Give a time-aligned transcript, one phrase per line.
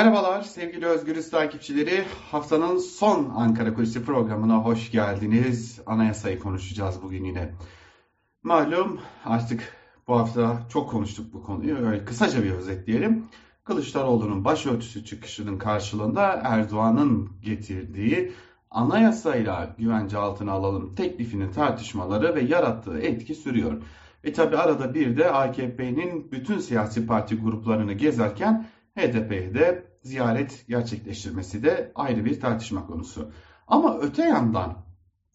[0.00, 2.04] Merhabalar sevgili Özgürüz takipçileri.
[2.30, 5.80] Haftanın son Ankara Kulisi programına hoş geldiniz.
[5.86, 7.54] Anayasayı konuşacağız bugün yine.
[8.42, 9.76] Malum artık
[10.08, 11.76] bu hafta çok konuştuk bu konuyu.
[11.76, 13.28] Öyle kısaca bir özetleyelim.
[13.64, 18.32] Kılıçdaroğlu'nun başörtüsü çıkışının karşılığında Erdoğan'ın getirdiği
[18.70, 23.82] anayasayla güvence altına alalım teklifinin tartışmaları ve yarattığı etki sürüyor.
[24.24, 31.62] Ve tabi arada bir de AKP'nin bütün siyasi parti gruplarını gezerken HDP'ye de ziyaret gerçekleştirmesi
[31.62, 33.32] de ayrı bir tartışma konusu.
[33.66, 34.76] Ama öte yandan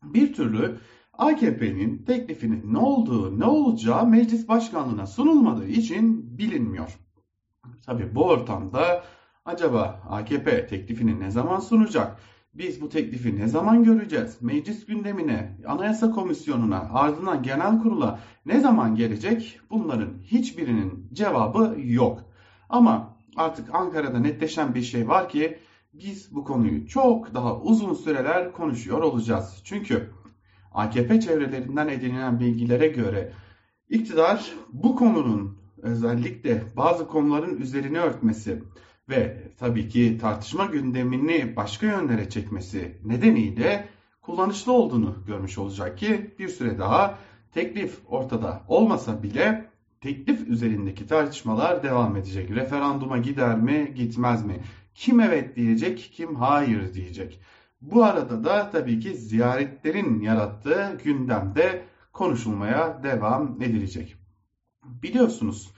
[0.03, 0.77] bir türlü
[1.13, 6.99] AKP'nin teklifinin ne olduğu, ne olacağı meclis başkanlığına sunulmadığı için bilinmiyor.
[7.85, 9.03] Tabi bu ortamda
[9.45, 12.19] acaba AKP teklifini ne zaman sunacak?
[12.53, 14.41] Biz bu teklifi ne zaman göreceğiz?
[14.41, 19.59] Meclis gündemine, anayasa komisyonuna, ardından genel kurula ne zaman gelecek?
[19.69, 22.23] Bunların hiçbirinin cevabı yok.
[22.69, 25.57] Ama artık Ankara'da netleşen bir şey var ki
[25.93, 29.61] biz bu konuyu çok daha uzun süreler konuşuyor olacağız.
[29.63, 30.09] Çünkü
[30.71, 33.33] AKP çevrelerinden edinilen bilgilere göre
[33.89, 38.63] iktidar bu konunun özellikle bazı konuların üzerine örtmesi
[39.09, 43.87] ve tabii ki tartışma gündemini başka yönlere çekmesi nedeniyle
[44.21, 47.17] kullanışlı olduğunu görmüş olacak ki bir süre daha
[47.53, 49.65] teklif ortada olmasa bile
[50.05, 52.51] teklif üzerindeki tartışmalar devam edecek.
[52.51, 54.59] Referanduma gider mi, gitmez mi?
[54.95, 57.39] Kim evet diyecek, kim hayır diyecek.
[57.81, 64.15] Bu arada da tabii ki ziyaretlerin yarattığı gündemde konuşulmaya devam edilecek.
[64.83, 65.71] Biliyorsunuz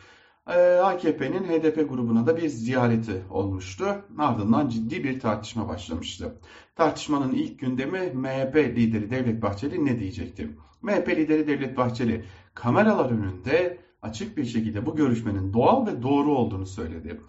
[0.84, 3.86] AKP'nin HDP grubuna da bir ziyareti olmuştu.
[4.18, 6.40] Ardından ciddi bir tartışma başlamıştı.
[6.76, 10.50] Tartışmanın ilk gündemi MHP lideri Devlet Bahçeli ne diyecekti?
[10.82, 16.66] MHP lideri Devlet Bahçeli kameralar önünde açık bir şekilde bu görüşmenin doğal ve doğru olduğunu
[16.66, 17.22] söyledi.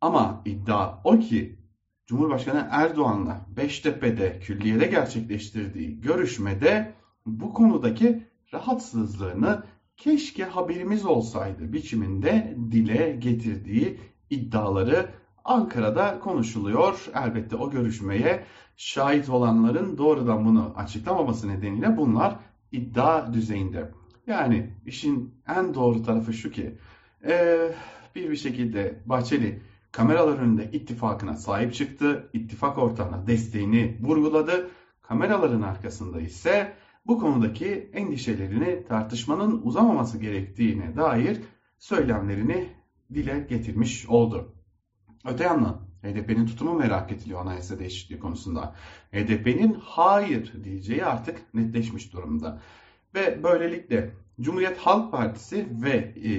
[0.00, 1.58] Ama iddia o ki
[2.06, 6.94] Cumhurbaşkanı Erdoğan'la Beştepe'de külliyede gerçekleştirdiği görüşmede
[7.26, 9.64] bu konudaki rahatsızlığını
[9.96, 14.00] keşke haberimiz olsaydı biçiminde dile getirdiği
[14.30, 15.10] iddiaları
[15.44, 17.06] Ankara'da konuşuluyor.
[17.14, 18.44] Elbette o görüşmeye
[18.76, 22.36] şahit olanların doğrudan bunu açıklamaması nedeniyle bunlar
[22.72, 23.90] iddia düzeyinde.
[24.28, 26.74] Yani işin en doğru tarafı şu ki
[27.24, 27.72] ee,
[28.14, 29.62] bir bir şekilde Bahçeli
[29.92, 32.30] kameralar önünde ittifakına sahip çıktı.
[32.32, 34.70] İttifak ortağına desteğini vurguladı.
[35.02, 36.72] Kameraların arkasında ise
[37.06, 41.40] bu konudaki endişelerini tartışmanın uzamaması gerektiğine dair
[41.78, 42.68] söylemlerini
[43.14, 44.54] dile getirmiş oldu.
[45.24, 48.74] Öte yandan HDP'nin tutumu merak ediliyor anayasa değişikliği konusunda.
[49.12, 52.60] HDP'nin hayır diyeceği artık netleşmiş durumda.
[53.14, 54.10] Ve böylelikle
[54.40, 56.30] Cumhuriyet Halk Partisi ve e,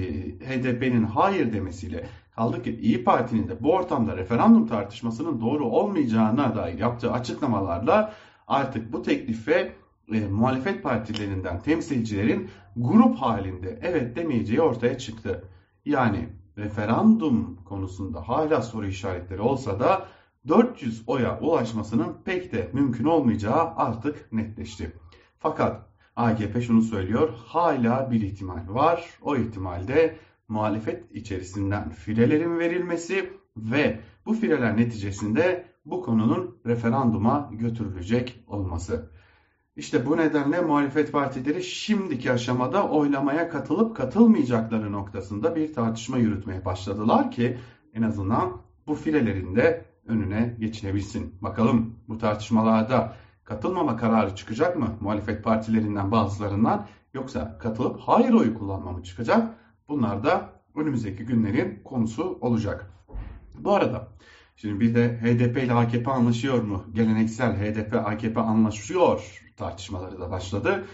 [0.46, 6.80] HDP'nin hayır demesiyle kaldı ki İyi Parti'nin de bu ortamda referandum tartışmasının doğru olmayacağına dair
[6.80, 8.14] yaptığı açıklamalarla
[8.48, 9.74] artık bu teklife
[10.14, 15.44] e, muhalefet partilerinden temsilcilerin grup halinde evet demeyeceği ortaya çıktı.
[15.86, 20.08] Yani referandum konusunda hala soru işaretleri olsa da
[20.48, 24.92] 400 oya ulaşmasının pek de mümkün olmayacağı artık netleşti.
[25.40, 25.89] Fakat
[26.20, 29.06] AKP şunu söylüyor, hala bir ihtimal var.
[29.22, 30.16] O ihtimalde
[30.48, 39.12] muhalefet içerisinden filelerin verilmesi ve bu fileler neticesinde bu konunun referanduma götürülecek olması.
[39.76, 47.32] İşte bu nedenle muhalefet partileri şimdiki aşamada oylamaya katılıp katılmayacakları noktasında bir tartışma yürütmeye başladılar
[47.32, 47.58] ki
[47.94, 51.36] en azından bu filelerin de önüne geçilebilsin.
[51.42, 53.16] Bakalım bu tartışmalarda
[53.50, 59.56] katılmama kararı çıkacak mı muhalefet partilerinden bazılarından yoksa katılıp hayır oyu kullanma mı çıkacak?
[59.88, 62.92] Bunlar da önümüzdeki günlerin konusu olacak.
[63.60, 64.08] Bu arada
[64.56, 66.86] şimdi bir de HDP ile AKP anlaşıyor mu?
[66.94, 70.86] Geleneksel HDP AKP anlaşıyor tartışmaları da başladı.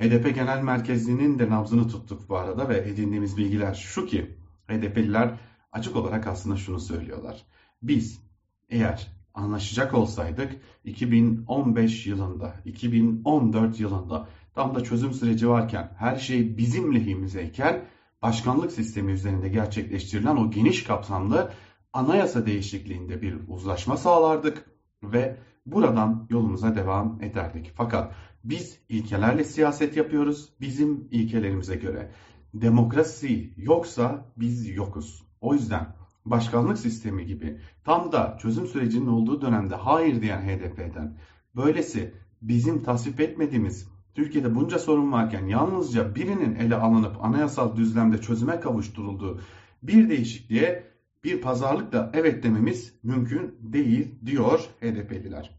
[0.00, 4.36] HDP Genel Merkezi'nin de nabzını tuttuk bu arada ve edindiğimiz bilgiler şu ki
[4.68, 5.30] HDP'liler
[5.72, 7.42] açık olarak aslında şunu söylüyorlar.
[7.82, 8.22] Biz
[8.68, 10.52] eğer anlaşacak olsaydık
[10.84, 17.84] 2015 yılında, 2014 yılında tam da çözüm süreci varken her şey bizim lehimizeyken
[18.22, 21.50] başkanlık sistemi üzerinde gerçekleştirilen o geniş kapsamlı
[21.92, 24.70] anayasa değişikliğinde bir uzlaşma sağlardık
[25.02, 25.36] ve
[25.66, 27.72] buradan yolumuza devam ederdik.
[27.76, 28.14] Fakat
[28.44, 30.48] biz ilkelerle siyaset yapıyoruz.
[30.60, 32.10] Bizim ilkelerimize göre
[32.54, 35.22] demokrasi yoksa biz yokuz.
[35.40, 41.16] O yüzden başkanlık sistemi gibi tam da çözüm sürecinin olduğu dönemde hayır diyen HDP'den
[41.56, 48.60] böylesi bizim tasvip etmediğimiz Türkiye'de bunca sorun varken yalnızca birinin ele alınıp anayasal düzlemde çözüme
[48.60, 49.40] kavuşturulduğu
[49.82, 50.92] bir değişikliğe
[51.24, 55.58] bir pazarlıkla evet dememiz mümkün değil diyor HDP'liler.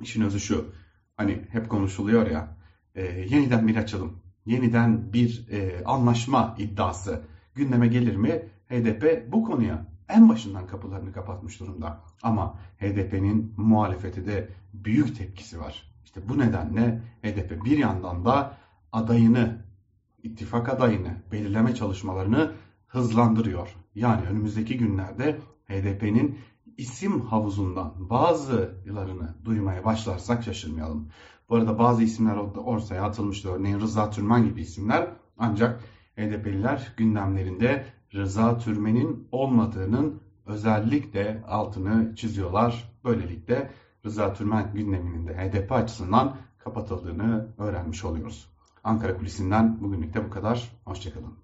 [0.00, 0.66] İşin özü şu.
[1.16, 2.56] Hani hep konuşuluyor ya
[2.94, 7.22] e, yeniden bir açalım, yeniden bir e, anlaşma iddiası
[7.54, 8.48] gündeme gelir mi?
[8.68, 12.00] HDP bu konuya en başından kapılarını kapatmış durumda.
[12.22, 15.92] Ama HDP'nin muhalefeti de büyük tepkisi var.
[16.04, 18.56] İşte bu nedenle HDP bir yandan da
[18.92, 19.64] adayını,
[20.22, 22.52] ittifak adayını belirleme çalışmalarını
[22.86, 23.76] hızlandırıyor.
[23.94, 25.38] Yani önümüzdeki günlerde
[25.68, 26.38] HDP'nin
[26.76, 31.08] isim havuzundan bazılarını duymaya başlarsak şaşırmayalım.
[31.48, 33.52] Bu arada bazı isimler ortaya atılmıştı.
[33.52, 35.08] Örneğin Rıza Türmen gibi isimler.
[35.38, 35.80] Ancak
[36.16, 42.92] HDP'liler gündemlerinde Rıza Türmen'in olmadığının özellikle altını çiziyorlar.
[43.04, 43.70] Böylelikle
[44.04, 48.48] Rıza Türmen gündeminin de HDP açısından kapatıldığını öğrenmiş oluyoruz.
[48.84, 50.72] Ankara Kulisi'nden bugünlük de bu kadar.
[50.84, 51.41] Hoşçakalın.